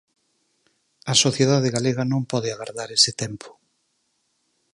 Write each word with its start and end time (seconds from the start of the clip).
A 1.11 1.13
sociedade 1.23 1.73
galega 1.75 2.03
non 2.11 2.21
pode 2.31 2.49
agardar 2.51 2.89
ese 2.97 3.11
tempo. 3.21 3.49